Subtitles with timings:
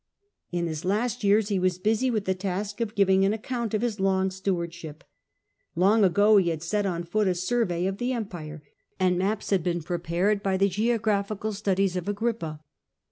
[0.51, 3.83] In his last years he was busy with the task of giving an account of
[3.83, 5.03] his long stewardship.
[5.75, 8.63] Long ago he had set on foot a survey of the Empire,
[8.99, 12.61] and maps had iiis survey been prepared by the geographical studies of Agrippa.